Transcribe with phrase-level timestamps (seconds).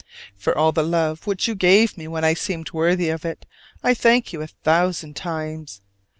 [0.35, 3.45] For all the love which you gave me when I seemed worthy of it
[3.83, 5.81] I thank you a thousand times.